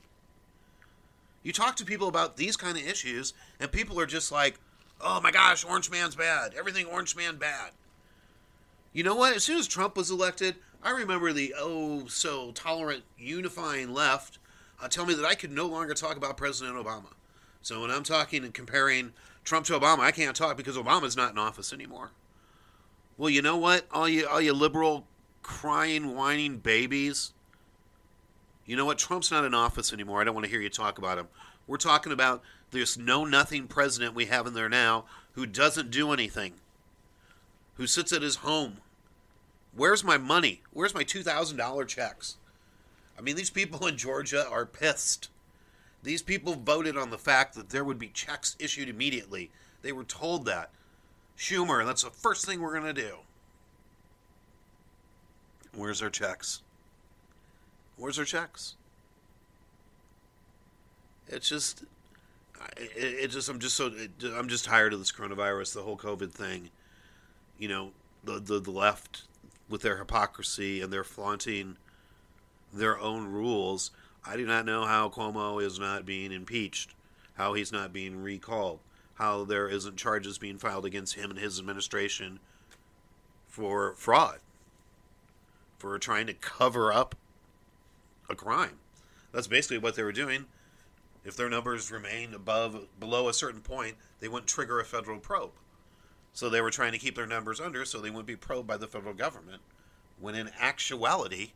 You 1.42 1.54
talk 1.54 1.78
to 1.78 1.86
people 1.86 2.10
about 2.10 2.36
these 2.36 2.58
kind 2.58 2.78
of 2.78 2.86
issues, 2.86 3.34
and 3.62 3.72
people 3.72 3.98
are 3.98 4.06
just 4.06 4.30
like, 4.30 4.60
oh 5.00 5.22
my 5.22 5.32
gosh, 5.32 5.64
Orange 5.64 5.90
Man's 5.90 6.16
bad. 6.16 6.54
Everything 6.54 6.86
Orange 6.86 7.16
Man 7.16 7.38
bad. 7.38 7.72
You 8.92 9.04
know 9.04 9.16
what? 9.16 9.34
As 9.34 9.46
soon 9.46 9.58
as 9.58 9.68
Trump 9.68 9.96
was 9.96 10.12
elected, 10.12 10.56
I 10.84 10.92
remember 10.92 11.32
the 11.32 11.56
oh 11.58 12.08
so 12.08 12.52
tolerant, 12.52 13.04
unifying 13.18 13.94
left 13.94 14.40
uh, 14.82 14.88
tell 14.88 15.06
me 15.06 15.14
that 15.14 15.26
I 15.26 15.36
could 15.36 15.52
no 15.52 15.66
longer 15.66 15.94
talk 15.94 16.18
about 16.18 16.38
President 16.38 16.78
Obama. 16.78 17.14
So 17.62 17.82
when 17.82 17.92
I'm 17.92 18.04
talking 18.04 18.44
and 18.44 18.54
comparing 18.54 19.14
Trump 19.44 19.66
to 19.68 19.74
Obama, 19.74 20.00
I 20.00 20.12
can't 20.12 20.36
talk 20.36 20.58
because 20.58 20.78
Obama's 20.78 21.18
not 21.18 21.32
in 21.32 21.38
office 21.38 21.74
anymore. 21.74 22.12
Well, 23.18 23.30
you 23.30 23.42
know 23.42 23.58
what? 23.58 23.86
All 23.92 24.08
you 24.08 24.28
all 24.28 24.40
you 24.40 24.54
liberal 24.54 25.06
crying, 25.44 26.16
whining 26.16 26.58
babies. 26.58 27.34
You 28.66 28.76
know 28.76 28.86
what? 28.86 28.98
Trump's 28.98 29.32
not 29.32 29.44
in 29.44 29.54
office 29.54 29.92
anymore. 29.92 30.22
I 30.22 30.24
don't 30.24 30.36
want 30.36 30.46
to 30.46 30.52
hear 30.52 30.62
you 30.62 30.70
talk 30.70 30.98
about 30.98 31.18
him. 31.18 31.28
We're 31.68 31.78
talking 31.78 32.12
about 32.12 32.42
this 32.72 32.98
know 32.98 33.26
nothing 33.26 33.68
president 33.68 34.16
we 34.16 34.26
have 34.26 34.48
in 34.48 34.54
there 34.54 34.70
now 34.70 35.06
who 35.34 35.46
doesn't 35.46 35.92
do 35.92 36.12
anything, 36.12 36.54
who 37.76 37.88
sits 37.88 38.14
at 38.14 38.22
his 38.22 38.38
home. 38.38 38.78
Where's 39.76 40.04
my 40.04 40.18
money? 40.18 40.62
Where's 40.72 40.94
my 40.94 41.04
$2,000 41.04 41.88
checks? 41.88 42.38
I 43.20 43.22
mean, 43.22 43.36
these 43.36 43.50
people 43.50 43.86
in 43.86 43.98
Georgia 43.98 44.48
are 44.50 44.66
pissed. 44.66 45.30
These 46.04 46.22
people 46.22 46.56
voted 46.56 46.96
on 46.96 47.10
the 47.10 47.18
fact 47.18 47.54
that 47.56 47.70
there 47.70 47.84
would 47.84 48.00
be 48.00 48.08
checks 48.08 48.56
issued 48.60 48.88
immediately. 48.88 49.52
They 49.82 49.92
were 49.92 50.06
told 50.06 50.46
that. 50.46 50.70
Schumer, 51.38 51.86
that's 51.86 52.04
the 52.04 52.12
first 52.12 52.46
thing 52.46 52.62
we're 52.62 52.80
going 52.80 52.96
to 52.96 53.02
do. 53.02 53.18
Where's 55.76 56.02
our 56.02 56.10
checks? 56.10 56.62
Where's 57.98 58.18
our 58.18 58.26
checks? 58.26 58.76
It's 61.28 61.50
just, 61.50 61.84
it, 62.78 62.92
it 62.96 63.28
just, 63.28 63.50
I'm 63.50 63.60
just 63.60 63.76
so, 63.76 63.88
it, 63.88 64.12
I'm 64.34 64.48
just 64.48 64.64
tired 64.64 64.94
of 64.94 65.00
this 65.00 65.12
coronavirus, 65.12 65.74
the 65.74 65.82
whole 65.82 65.98
COVID 65.98 66.32
thing. 66.32 66.70
You 67.58 67.68
know, 67.68 67.92
the, 68.24 68.40
the, 68.40 68.60
the 68.62 68.72
left 68.72 69.24
with 69.68 69.82
their 69.82 69.98
hypocrisy 69.98 70.82
and 70.82 70.92
their 70.92 71.04
flaunting 71.04 71.78
their 72.74 73.00
own 73.00 73.28
rules 73.28 73.92
I 74.26 74.38
do 74.38 74.46
not 74.46 74.66
know 74.66 74.86
how 74.86 75.10
Cuomo 75.10 75.62
is 75.64 75.80
not 75.80 76.06
being 76.06 76.32
impeached, 76.32 76.94
how 77.36 77.54
he's 77.54 77.72
not 77.72 77.94
being 77.94 78.22
recalled, 78.22 78.80
how 79.16 79.44
there 79.44 79.68
isn't 79.68 79.98
charges 79.98 80.38
being 80.38 80.58
filed 80.58 80.86
against 80.86 81.16
him 81.16 81.30
and 81.30 81.40
his 81.40 81.60
administration 81.60 82.40
for 83.48 83.96
fraud, 83.96 84.40
for 85.78 85.98
trying 85.98 86.28
to 86.28 86.34
cover 86.34 86.92
up 86.92 87.16
a 88.30 88.36
crime. 88.36 88.80
That's 89.32 89.48
basically 89.48 89.78
what 89.78 89.96
they 89.96 90.04
were 90.04 90.12
doing. 90.12 90.46
If 91.24 91.36
their 91.36 91.50
numbers 91.50 91.92
remain 91.92 92.34
above 92.34 92.88
below 93.00 93.30
a 93.30 93.34
certain 93.34 93.62
point, 93.62 93.96
they 94.20 94.28
wouldn't 94.28 94.48
trigger 94.48 94.80
a 94.80 94.86
federal 94.86 95.20
probe. 95.20 95.52
So 96.34 96.50
they 96.50 96.62
were 96.62 96.72
trying 96.72 96.92
to 96.92 96.98
keep 96.98 97.16
their 97.16 97.26
numbers 97.26 97.60
under 97.60 97.84
so 97.86 98.00
they 98.00 98.10
wouldn't 98.10 98.28
be 98.28 98.36
probed 98.36 98.68
by 98.68 98.78
the 98.78 98.88
federal 98.88 99.14
government. 99.14 99.62
When 100.20 100.36
in 100.36 100.52
actuality, 100.60 101.52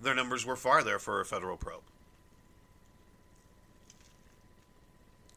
their 0.00 0.14
numbers 0.14 0.46
were 0.46 0.56
far 0.56 0.82
there 0.82 0.98
for 0.98 1.20
a 1.20 1.24
federal 1.24 1.56
probe. 1.56 1.82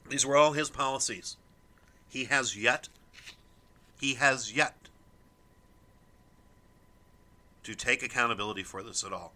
These 0.09 0.25
were 0.25 0.37
all 0.37 0.53
his 0.53 0.69
policies. 0.69 1.37
He 2.07 2.25
has 2.25 2.55
yet, 2.55 2.89
he 3.99 4.15
has 4.15 4.53
yet 4.53 4.75
to 7.63 7.75
take 7.75 8.03
accountability 8.03 8.63
for 8.63 8.83
this 8.83 9.03
at 9.03 9.13
all. 9.13 9.33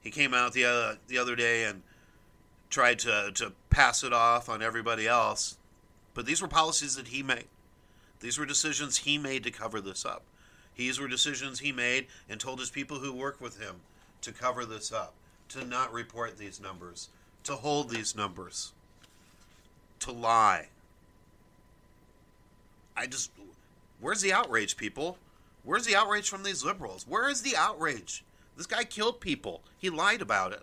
He 0.00 0.10
came 0.10 0.32
out 0.32 0.52
the 0.52 0.64
uh, 0.64 0.94
the 1.08 1.18
other 1.18 1.36
day 1.36 1.64
and 1.64 1.82
tried 2.70 2.98
to 3.00 3.32
to 3.34 3.52
pass 3.68 4.02
it 4.04 4.12
off 4.12 4.48
on 4.48 4.62
everybody 4.62 5.06
else, 5.06 5.58
but 6.14 6.24
these 6.24 6.40
were 6.40 6.48
policies 6.48 6.96
that 6.96 7.08
he 7.08 7.22
made. 7.22 7.48
These 8.20 8.38
were 8.38 8.46
decisions 8.46 8.98
he 8.98 9.18
made 9.18 9.44
to 9.44 9.50
cover 9.50 9.80
this 9.80 10.04
up. 10.04 10.22
These 10.76 10.98
were 11.00 11.08
decisions 11.08 11.58
he 11.58 11.72
made 11.72 12.06
and 12.28 12.40
told 12.40 12.60
his 12.60 12.70
people 12.70 12.98
who 13.00 13.12
work 13.12 13.40
with 13.40 13.60
him 13.60 13.80
to 14.22 14.32
cover 14.32 14.64
this 14.64 14.92
up, 14.92 15.14
to 15.50 15.64
not 15.64 15.92
report 15.92 16.38
these 16.38 16.60
numbers, 16.60 17.08
to 17.44 17.54
hold 17.54 17.90
these 17.90 18.16
numbers, 18.16 18.72
to 20.00 20.12
lie. 20.12 20.68
I 22.96 23.06
just. 23.06 23.30
Where's 24.00 24.20
the 24.20 24.32
outrage, 24.32 24.76
people? 24.76 25.18
Where's 25.64 25.86
the 25.86 25.96
outrage 25.96 26.28
from 26.28 26.44
these 26.44 26.64
liberals? 26.64 27.04
Where 27.08 27.28
is 27.28 27.42
the 27.42 27.56
outrage? 27.56 28.24
This 28.56 28.66
guy 28.66 28.84
killed 28.84 29.20
people. 29.20 29.62
He 29.76 29.90
lied 29.90 30.22
about 30.22 30.52
it. 30.52 30.62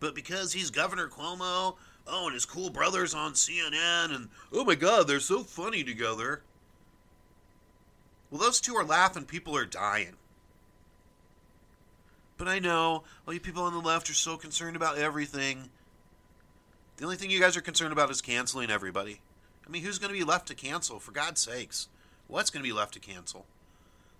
But 0.00 0.14
because 0.14 0.52
he's 0.52 0.70
Governor 0.70 1.08
Cuomo, 1.08 1.76
oh, 2.06 2.24
and 2.26 2.34
his 2.34 2.46
cool 2.46 2.70
brothers 2.70 3.14
on 3.14 3.32
CNN, 3.32 4.14
and 4.14 4.28
oh 4.52 4.64
my 4.64 4.74
God, 4.74 5.06
they're 5.06 5.20
so 5.20 5.42
funny 5.42 5.84
together. 5.84 6.42
Well, 8.30 8.40
those 8.40 8.60
two 8.60 8.74
are 8.74 8.84
laughing, 8.84 9.24
people 9.24 9.56
are 9.56 9.66
dying. 9.66 10.16
But 12.40 12.48
I 12.48 12.58
know 12.58 13.04
all 13.28 13.34
you 13.34 13.38
people 13.38 13.64
on 13.64 13.74
the 13.74 13.80
left 13.80 14.08
are 14.08 14.14
so 14.14 14.38
concerned 14.38 14.74
about 14.74 14.96
everything. 14.96 15.68
The 16.96 17.04
only 17.04 17.16
thing 17.16 17.30
you 17.30 17.38
guys 17.38 17.54
are 17.54 17.60
concerned 17.60 17.92
about 17.92 18.10
is 18.10 18.22
canceling 18.22 18.70
everybody. 18.70 19.20
I 19.66 19.70
mean, 19.70 19.82
who's 19.82 19.98
going 19.98 20.10
to 20.10 20.18
be 20.18 20.24
left 20.24 20.48
to 20.48 20.54
cancel, 20.54 20.98
for 20.98 21.12
God's 21.12 21.42
sakes? 21.42 21.88
What's 22.28 22.48
going 22.48 22.62
to 22.62 22.66
be 22.66 22.72
left 22.72 22.94
to 22.94 22.98
cancel? 22.98 23.44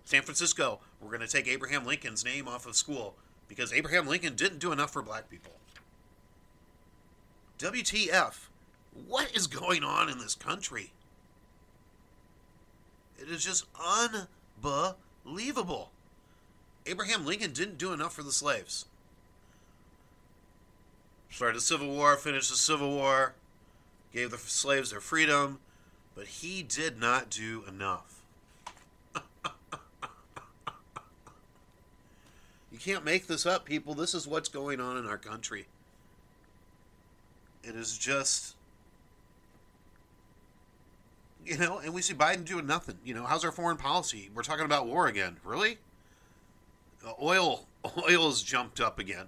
San 0.05 0.21
Francisco, 0.21 0.81
we're 1.01 1.09
going 1.09 1.21
to 1.21 1.27
take 1.27 1.47
Abraham 1.47 1.83
Lincoln's 1.83 2.23
name 2.23 2.47
off 2.47 2.67
of 2.67 2.75
school 2.75 3.15
because 3.47 3.73
Abraham 3.73 4.05
Lincoln 4.05 4.35
didn't 4.35 4.59
do 4.59 4.71
enough 4.71 4.93
for 4.93 5.01
black 5.01 5.27
people. 5.27 5.53
WTF? 7.57 8.49
What 9.07 9.35
is 9.35 9.47
going 9.47 9.83
on 9.83 10.09
in 10.09 10.19
this 10.19 10.35
country? 10.35 10.93
It 13.17 13.29
is 13.29 13.43
just 13.43 13.65
unbelievable. 13.83 15.89
Abraham 16.85 17.25
Lincoln 17.25 17.53
didn't 17.53 17.77
do 17.77 17.93
enough 17.93 18.13
for 18.13 18.23
the 18.23 18.31
slaves. 18.31 18.85
Started 21.29 21.57
the 21.57 21.61
Civil 21.61 21.87
War, 21.87 22.17
finished 22.17 22.49
the 22.49 22.57
Civil 22.57 22.91
War, 22.91 23.35
gave 24.13 24.31
the 24.31 24.37
slaves 24.37 24.91
their 24.91 24.99
freedom, 24.99 25.59
but 26.15 26.27
he 26.27 26.63
did 26.63 26.99
not 26.99 27.29
do 27.29 27.63
enough. 27.67 28.21
you 32.71 32.77
can't 32.79 33.05
make 33.05 33.27
this 33.27 33.45
up, 33.45 33.63
people. 33.65 33.93
This 33.93 34.13
is 34.13 34.27
what's 34.27 34.49
going 34.49 34.81
on 34.81 34.97
in 34.97 35.05
our 35.05 35.17
country. 35.17 35.67
It 37.63 37.75
is 37.75 37.97
just 37.97 38.55
You 41.45 41.57
know, 41.57 41.79
and 41.79 41.93
we 41.93 42.01
see 42.01 42.13
Biden 42.13 42.45
doing 42.45 42.67
nothing. 42.67 42.97
You 43.03 43.13
know, 43.13 43.25
how's 43.25 43.43
our 43.43 43.51
foreign 43.51 43.77
policy? 43.77 44.29
We're 44.33 44.43
talking 44.43 44.65
about 44.65 44.85
war 44.85 45.07
again. 45.07 45.37
Really? 45.43 45.79
Oil, 47.21 47.67
oil's 48.09 48.43
jumped 48.43 48.79
up 48.79 48.99
again. 48.99 49.27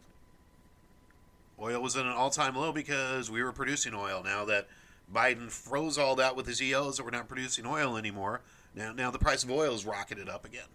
Oil 1.59 1.81
was 1.81 1.95
at 1.95 2.05
an 2.05 2.11
all-time 2.11 2.55
low 2.55 2.71
because 2.71 3.29
we 3.29 3.43
were 3.43 3.51
producing 3.51 3.93
oil. 3.93 4.21
Now 4.23 4.45
that 4.45 4.67
Biden 5.13 5.49
froze 5.49 5.97
all 5.97 6.15
that 6.15 6.35
with 6.35 6.47
his 6.47 6.61
EOs 6.61 6.97
that 6.97 7.03
we're 7.03 7.11
not 7.11 7.27
producing 7.27 7.65
oil 7.65 7.97
anymore, 7.97 8.41
now 8.75 8.91
now 8.91 9.11
the 9.11 9.19
price 9.19 9.43
of 9.43 9.51
oil 9.51 9.73
is 9.73 9.85
rocketed 9.85 10.27
up 10.27 10.45
again. 10.45 10.67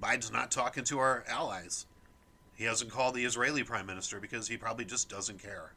Biden's 0.00 0.30
not 0.30 0.50
talking 0.50 0.84
to 0.84 0.98
our 0.98 1.24
allies. 1.26 1.86
He 2.54 2.64
hasn't 2.64 2.90
called 2.90 3.14
the 3.14 3.24
Israeli 3.24 3.62
prime 3.62 3.86
minister 3.86 4.20
because 4.20 4.48
he 4.48 4.56
probably 4.56 4.84
just 4.84 5.08
doesn't 5.08 5.42
care. 5.42 5.72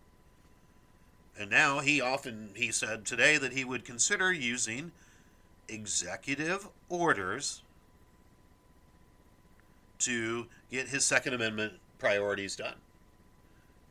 And 1.37 1.49
now 1.49 1.79
he 1.79 2.01
often 2.01 2.49
he 2.55 2.71
said 2.71 3.05
today 3.05 3.37
that 3.37 3.53
he 3.53 3.63
would 3.63 3.85
consider 3.85 4.31
using 4.31 4.91
executive 5.69 6.67
orders 6.89 7.61
to 9.99 10.47
get 10.71 10.89
his 10.89 11.05
second 11.05 11.33
amendment 11.33 11.73
priorities 11.97 12.55
done. 12.55 12.75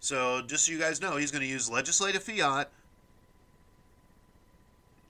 So 0.01 0.43
just 0.43 0.67
so 0.67 0.73
you 0.73 0.79
guys 0.79 1.01
know, 1.01 1.17
he's 1.17 1.31
going 1.31 1.43
to 1.43 1.49
use 1.49 1.71
legislative 1.71 2.23
fiat 2.23 2.71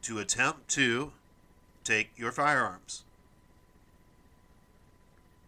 to 0.03 0.19
attempt 0.19 0.69
to 0.69 1.13
take 1.85 2.11
your 2.17 2.33
firearms. 2.33 3.05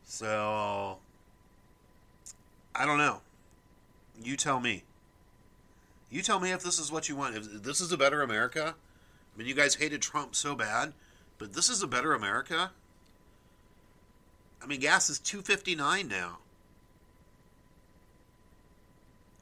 So 0.05 0.99
I 2.75 2.85
don't 2.85 2.99
know. 2.99 3.21
You 4.23 4.37
tell 4.37 4.61
me. 4.61 4.85
You 6.11 6.23
tell 6.23 6.41
me 6.41 6.51
if 6.51 6.63
this 6.63 6.79
is 6.79 6.91
what 6.91 7.09
you 7.09 7.17
want. 7.17 7.37
If 7.37 7.63
this 7.63 7.81
is 7.81 7.93
a 7.93 7.97
better 7.97 8.23
America. 8.23 8.75
I 8.75 9.39
mean, 9.39 9.47
you 9.47 9.55
guys 9.55 9.77
hated 9.77 10.03
Trump 10.03 10.35
so 10.35 10.55
bad, 10.55 10.93
but 11.39 11.53
this 11.55 11.69
is 11.69 11.83
a 11.83 11.87
better 11.87 12.13
America. 12.13 12.73
I 14.63 14.67
mean, 14.67 14.81
gas 14.81 15.09
is 15.11 15.19
two 15.19 15.43
fifty 15.43 15.75
nine 15.75 16.09
now. 16.09 16.39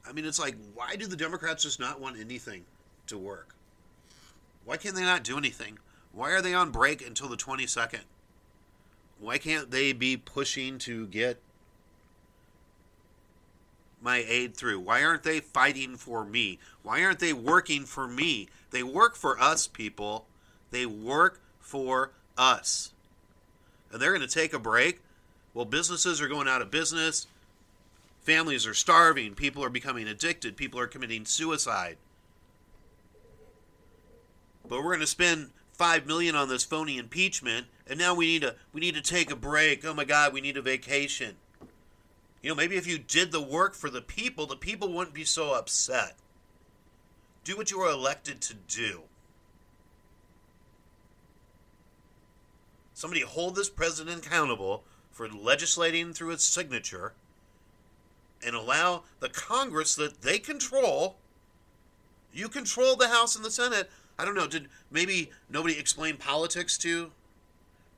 I 0.07 0.11
mean, 0.11 0.25
it's 0.25 0.39
like, 0.39 0.55
why 0.73 0.95
do 0.95 1.05
the 1.05 1.15
Democrats 1.15 1.63
just 1.63 1.79
not 1.79 2.01
want 2.01 2.19
anything 2.19 2.65
to 3.07 3.17
work? 3.17 3.53
Why 4.65 4.77
can't 4.77 4.95
they 4.95 5.03
not 5.03 5.23
do 5.23 5.37
anything? 5.37 5.77
Why 6.11 6.31
are 6.31 6.41
they 6.41 6.53
on 6.53 6.71
break 6.71 7.05
until 7.05 7.27
the 7.27 7.37
22nd? 7.37 8.01
Why 9.19 9.37
can't 9.37 9.69
they 9.69 9.93
be 9.93 10.17
pushing 10.17 10.79
to 10.79 11.05
get 11.07 11.39
my 14.01 14.23
aid 14.27 14.55
through? 14.55 14.79
Why 14.79 15.03
aren't 15.03 15.23
they 15.23 15.39
fighting 15.39 15.95
for 15.95 16.25
me? 16.25 16.57
Why 16.81 17.03
aren't 17.03 17.19
they 17.19 17.33
working 17.33 17.83
for 17.83 18.07
me? 18.07 18.47
They 18.71 18.81
work 18.81 19.15
for 19.15 19.39
us, 19.39 19.67
people. 19.67 20.25
They 20.71 20.85
work 20.85 21.39
for 21.59 22.11
us. 22.37 22.93
And 23.91 24.01
they're 24.01 24.13
going 24.13 24.27
to 24.27 24.33
take 24.33 24.53
a 24.53 24.59
break. 24.59 25.01
Well, 25.59 25.65
businesses 25.65 26.21
are 26.21 26.29
going 26.29 26.47
out 26.47 26.61
of 26.61 26.71
business. 26.71 27.27
Families 28.21 28.65
are 28.65 28.73
starving. 28.73 29.35
People 29.35 29.61
are 29.61 29.69
becoming 29.69 30.07
addicted. 30.07 30.55
People 30.55 30.79
are 30.79 30.87
committing 30.87 31.25
suicide. 31.25 31.97
But 34.69 34.77
we're 34.77 34.91
going 34.91 35.01
to 35.01 35.05
spend 35.05 35.49
five 35.73 36.07
million 36.07 36.33
on 36.33 36.47
this 36.47 36.63
phony 36.63 36.97
impeachment, 36.97 37.67
and 37.85 37.99
now 37.99 38.15
we 38.15 38.27
need 38.27 38.43
to 38.43 38.55
we 38.71 38.79
need 38.79 38.95
to 38.95 39.01
take 39.01 39.31
a 39.31 39.35
break. 39.35 39.83
Oh 39.83 39.93
my 39.93 40.05
God, 40.05 40.31
we 40.31 40.39
need 40.39 40.55
a 40.55 40.61
vacation. 40.61 41.35
You 42.41 42.51
know, 42.51 42.55
maybe 42.55 42.77
if 42.77 42.87
you 42.87 42.97
did 42.97 43.33
the 43.33 43.41
work 43.41 43.75
for 43.75 43.89
the 43.89 44.01
people, 44.01 44.45
the 44.45 44.55
people 44.55 44.93
wouldn't 44.93 45.13
be 45.13 45.25
so 45.25 45.53
upset. 45.55 46.15
Do 47.43 47.57
what 47.57 47.69
you 47.69 47.79
were 47.79 47.89
elected 47.89 48.39
to 48.43 48.53
do. 48.53 49.01
Somebody 52.93 53.23
hold 53.23 53.55
this 53.55 53.69
president 53.69 54.25
accountable 54.25 54.85
for 55.19 55.27
legislating 55.27 56.13
through 56.13 56.31
its 56.31 56.45
signature 56.45 57.11
and 58.41 58.55
allow 58.55 59.03
the 59.19 59.27
Congress 59.27 59.93
that 59.93 60.21
they 60.21 60.39
control. 60.39 61.17
You 62.31 62.47
control 62.47 62.95
the 62.95 63.09
House 63.09 63.35
and 63.35 63.43
the 63.43 63.51
Senate. 63.51 63.91
I 64.17 64.23
don't 64.23 64.33
know. 64.33 64.47
Did 64.47 64.69
maybe 64.89 65.31
nobody 65.49 65.77
explain 65.77 66.15
politics 66.15 66.77
to 66.77 67.11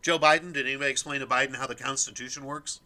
Joe 0.01 0.17
Biden? 0.17 0.51
Did 0.51 0.65
anybody 0.65 0.89
explain 0.89 1.19
to 1.19 1.27
Biden 1.27 1.57
how 1.57 1.67
the 1.67 1.75
Constitution 1.75 2.43
works? 2.43 2.79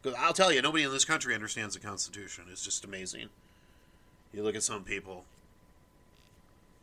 Because 0.00 0.18
I'll 0.18 0.32
tell 0.32 0.50
you, 0.50 0.62
nobody 0.62 0.84
in 0.84 0.90
this 0.90 1.04
country 1.04 1.34
understands 1.34 1.74
the 1.74 1.86
Constitution. 1.86 2.44
It's 2.50 2.64
just 2.64 2.86
amazing. 2.86 3.28
You 4.32 4.44
look 4.44 4.56
at 4.56 4.62
some 4.62 4.82
people 4.82 5.26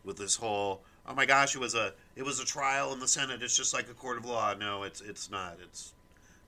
with 0.06 0.18
this 0.18 0.36
whole, 0.36 0.84
oh 1.08 1.16
my 1.16 1.26
gosh, 1.26 1.56
it 1.56 1.60
was 1.60 1.74
a 1.74 1.94
it 2.16 2.22
was 2.22 2.40
a 2.40 2.46
trial 2.46 2.94
in 2.94 3.00
the 3.00 3.08
Senate. 3.08 3.42
It's 3.42 3.58
just 3.58 3.74
like 3.74 3.90
a 3.90 3.96
court 3.96 4.20
of 4.20 4.26
law. 4.26 4.54
No, 4.54 4.84
it's 4.84 5.02
it's 5.02 5.32
not. 5.32 5.58
It's 5.64 5.94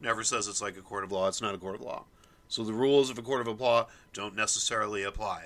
never 0.02 0.24
says 0.24 0.48
it's 0.48 0.62
like 0.62 0.78
a 0.78 0.82
court 0.82 1.04
of 1.04 1.12
law. 1.12 1.28
It's 1.28 1.42
not 1.42 1.56
a 1.56 1.58
court 1.58 1.76
of 1.76 1.82
law. 1.82 2.04
So 2.48 2.64
the 2.64 2.74
rules 2.74 3.10
of 3.10 3.18
a 3.18 3.22
court 3.22 3.48
of 3.48 3.62
law 3.62 3.88
don't 4.14 4.36
necessarily 4.36 5.04
apply. 5.04 5.46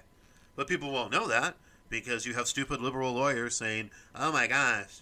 But 0.55 0.67
people 0.67 0.91
won't 0.91 1.11
know 1.11 1.27
that 1.27 1.55
because 1.89 2.25
you 2.25 2.33
have 2.33 2.47
stupid 2.47 2.81
liberal 2.81 3.13
lawyers 3.13 3.55
saying, 3.55 3.91
oh 4.15 4.31
my 4.31 4.47
gosh, 4.47 5.01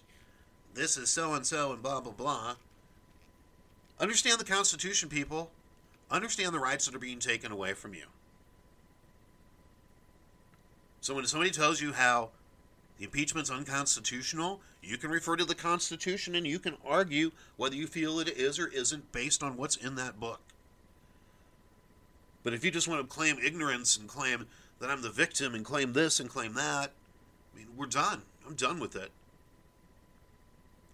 this 0.74 0.98
is 0.98 1.10
so 1.10 1.34
and 1.34 1.46
so 1.46 1.72
and 1.72 1.82
blah, 1.82 2.02
blah, 2.02 2.12
blah. 2.12 2.56
Understand 4.00 4.39
the 4.39 4.46
Constitution, 4.46 5.08
people. 5.08 5.52
Understand 6.12 6.54
the 6.54 6.60
rights 6.60 6.86
that 6.86 6.96
are 6.96 7.00
being 7.00 7.20
taken 7.20 7.52
away 7.52 7.74
from 7.74 7.94
you. 7.94 8.06
So 11.00 11.16
when 11.16 11.26
somebody 11.26 11.52
tells 11.52 11.82
you 11.82 11.94
how 11.94 12.30
the 12.97 13.06
impeachment's 13.06 13.49
unconstitutional, 13.49 14.62
you 14.82 14.97
can 14.97 15.10
refer 15.10 15.36
to 15.36 15.45
the 15.45 15.56
Constitution 15.56 16.36
and 16.36 16.45
you 16.45 16.60
can 16.60 16.77
argue 16.86 17.32
whether 17.58 17.75
you 17.75 17.88
feel 17.88 18.19
it 18.19 18.29
is 18.29 18.60
or 18.60 18.67
isn't 18.67 19.12
based 19.12 19.41
on 19.41 19.58
what's 19.58 19.75
in 19.75 19.95
that 19.95 20.19
book. 20.19 20.41
But 22.43 22.53
if 22.53 22.63
you 22.63 22.71
just 22.71 22.88
want 22.88 23.01
to 23.01 23.08
claim 23.08 23.38
ignorance 23.43 23.97
and 23.97 24.08
claim 24.08 24.47
that 24.79 24.89
I'm 24.89 25.01
the 25.01 25.10
victim 25.10 25.56
and 25.56 25.63
claim 25.63 25.93
this 25.93 26.19
and 26.19 26.29
claim 26.29 26.53
that, 26.56 26.91
I 27.53 27.58
mean, 27.58 27.67
we're 27.75 27.86
done. 27.86 28.23
I'm 28.45 28.56
done 28.56 28.79
with 28.79 28.95
it. 28.95 29.12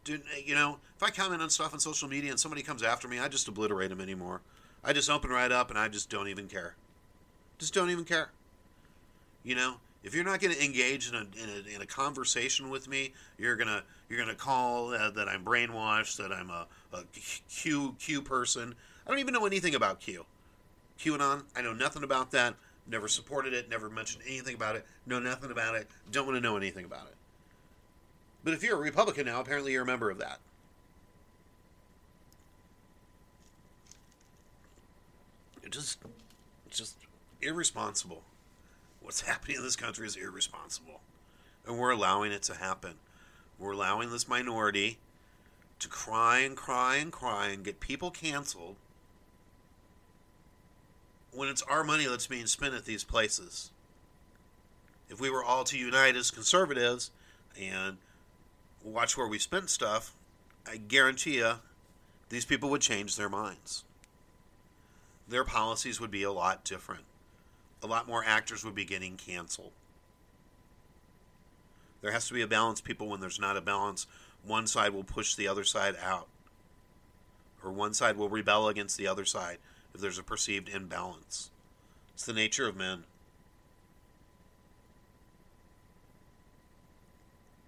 Dude, 0.03 0.21
eh, 0.35 0.41
you 0.45 0.55
know, 0.55 0.77
if 0.95 1.03
I 1.03 1.09
comment 1.09 1.41
on 1.41 1.49
stuff 1.49 1.73
on 1.73 1.79
social 1.79 2.07
media 2.07 2.29
and 2.29 2.39
somebody 2.39 2.62
comes 2.62 2.83
after 2.83 3.07
me, 3.07 3.19
I 3.19 3.27
just 3.27 3.47
obliterate 3.47 3.89
them 3.89 3.99
anymore. 3.99 4.41
I 4.83 4.93
just 4.93 5.09
open 5.09 5.31
right 5.31 5.51
up 5.51 5.69
and 5.69 5.79
I 5.79 5.88
just 5.89 6.09
don't 6.09 6.27
even 6.27 6.47
care. 6.47 6.75
Just 7.57 7.73
don't 7.73 7.89
even 7.89 8.05
care. 8.05 8.31
You 9.43 9.55
know, 9.55 9.75
if 10.03 10.15
you're 10.15 10.23
not 10.23 10.39
going 10.39 10.53
to 10.53 10.63
engage 10.63 11.09
in 11.09 11.15
a, 11.15 11.21
in 11.21 11.49
a, 11.49 11.75
in 11.75 11.81
a 11.81 11.85
conversation 11.85 12.69
with 12.69 12.88
me, 12.88 13.13
you're 13.38 13.55
gonna 13.55 13.83
you're 14.07 14.19
gonna 14.19 14.35
call 14.35 14.93
uh, 14.93 15.12
that 15.12 15.27
I'm 15.27 15.43
brainwashed, 15.43 16.17
that 16.17 16.31
I'm 16.31 16.49
a, 16.49 16.67
a 16.93 17.03
Q 17.49 17.95
Q 17.99 18.21
person. 18.21 18.75
I 19.05 19.09
don't 19.09 19.19
even 19.19 19.33
know 19.33 19.45
anything 19.45 19.75
about 19.75 19.99
Q. 19.99 20.25
QAnon. 20.99 21.43
I 21.55 21.62
know 21.62 21.73
nothing 21.73 22.03
about 22.03 22.31
that. 22.31 22.55
Never 22.88 23.07
supported 23.07 23.53
it. 23.53 23.69
Never 23.69 23.89
mentioned 23.89 24.23
anything 24.27 24.55
about 24.55 24.75
it. 24.75 24.85
Know 25.05 25.19
nothing 25.19 25.51
about 25.51 25.75
it. 25.75 25.88
Don't 26.12 26.25
want 26.25 26.38
to 26.38 26.41
know 26.41 26.57
anything 26.57 26.85
about 26.85 27.07
it. 27.07 27.15
But 28.43 28.53
if 28.53 28.63
you're 28.63 28.77
a 28.77 28.81
Republican 28.81 29.25
now, 29.25 29.39
apparently 29.41 29.73
you're 29.73 29.83
a 29.83 29.85
member 29.85 30.09
of 30.09 30.17
that. 30.19 30.39
It 35.62 35.71
just, 35.71 35.99
it's 36.65 36.77
just 36.77 36.95
irresponsible. 37.41 38.23
What's 39.10 39.22
happening 39.28 39.58
in 39.58 39.63
this 39.63 39.76
country 39.76 40.06
is 40.06 40.15
irresponsible, 40.15 41.02
and 41.65 41.80
we're 41.80 41.89
allowing 41.89 42.32
it 42.32 42.43
to 42.43 42.54
happen. 42.54 42.93
We're 43.58 43.72
allowing 43.72 44.12
this 44.12 44.28
minority 44.28 45.00
to 45.80 45.88
cry 45.88 46.41
and 46.41 46.56
cry 46.56 46.98
and 46.98 47.12
cry 47.12 47.48
and 47.48 47.63
get 47.63 47.80
people 47.80 48.12
canceled 48.12 48.76
when 51.34 51.50
it's 51.50 51.63
our 51.63 51.84
money 51.84 52.06
that's 52.06 52.28
being 52.28 52.45
spent 52.45 52.76
at 52.76 52.86
these 52.86 53.04
places. 53.04 53.72
If 55.10 55.19
we 55.19 55.32
were 55.32 55.43
all 55.43 55.63
to 55.63 55.76
unite 55.80 56.15
as 56.15 56.30
conservatives 56.30 57.10
and 57.60 57.98
watch 58.84 59.17
where 59.17 59.28
we 59.28 59.39
spent 59.39 59.72
stuff, 59.72 60.13
I 60.72 60.78
guarantee 60.78 61.38
you 61.38 61.54
these 62.30 62.45
people 62.45 62.69
would 62.69 62.82
change 62.82 63.15
their 63.15 63.28
minds. 63.28 63.86
Their 65.28 65.45
policies 65.45 66.00
would 66.00 66.12
be 66.12 66.22
a 66.22 66.32
lot 66.32 66.63
different. 66.63 67.06
A 67.81 67.87
lot 67.87 68.07
more 68.07 68.23
actors 68.25 68.63
would 68.65 68.75
be 68.75 68.85
getting 68.85 69.15
canceled. 69.15 69.71
There 72.01 72.11
has 72.11 72.27
to 72.27 72.33
be 72.33 72.41
a 72.41 72.47
balance, 72.47 72.81
people. 72.81 73.07
When 73.07 73.19
there's 73.19 73.39
not 73.39 73.57
a 73.57 73.61
balance, 73.61 74.07
one 74.43 74.67
side 74.67 74.93
will 74.93 75.03
push 75.03 75.35
the 75.35 75.47
other 75.47 75.63
side 75.63 75.95
out, 76.01 76.27
or 77.63 77.71
one 77.71 77.93
side 77.93 78.17
will 78.17 78.29
rebel 78.29 78.67
against 78.67 78.97
the 78.97 79.07
other 79.07 79.25
side 79.25 79.57
if 79.93 80.01
there's 80.01 80.17
a 80.17 80.23
perceived 80.23 80.69
imbalance. 80.69 81.51
It's 82.13 82.25
the 82.25 82.33
nature 82.33 82.67
of 82.67 82.75
men. 82.75 83.03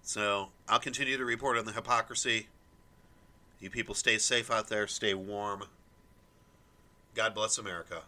So 0.02 0.50
I'll 0.68 0.78
continue 0.78 1.16
to 1.16 1.24
report 1.24 1.56
on 1.56 1.64
the 1.64 1.72
hypocrisy. 1.72 2.48
You 3.60 3.70
people 3.70 3.94
stay 3.94 4.18
safe 4.18 4.50
out 4.50 4.68
there, 4.68 4.86
stay 4.86 5.14
warm. 5.14 5.64
God 7.14 7.34
bless 7.34 7.58
America. 7.58 8.02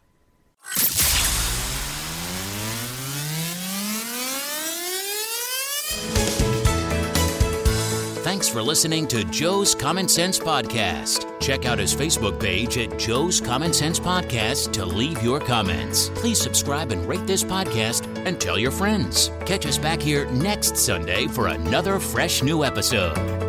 Thanks 8.35 8.49
for 8.49 8.63
listening 8.63 9.07
to 9.07 9.23
Joe's 9.23 9.77
Common 9.77 10.09
Sense 10.09 10.41
Podcast. 10.41 11.41
Check 11.41 11.67
out 11.67 11.79
his 11.79 11.95
Facebook 11.95 12.41
page 12.41 12.77
at 12.79 12.99
Joe's 12.99 13.41
Common 13.41 13.73
Sense 13.73 14.01
Podcast 14.01 14.73
to 14.73 14.85
leave 14.85 15.23
your 15.23 15.39
comments. 15.39 16.09
Please 16.17 16.41
subscribe 16.41 16.91
and 16.91 17.07
rate 17.07 17.29
this 17.29 17.45
podcast 17.45 18.09
and 18.27 18.41
tell 18.41 18.59
your 18.59 18.73
friends. 18.73 19.31
Catch 19.47 19.67
us 19.67 19.79
back 19.79 20.03
here 20.03 20.27
next 20.33 20.77
Sunday 20.77 21.29
for 21.29 21.47
another 21.47 22.01
fresh 22.01 22.43
new 22.43 22.65
episode. 22.65 23.44